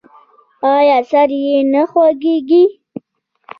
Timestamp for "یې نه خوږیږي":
1.43-2.63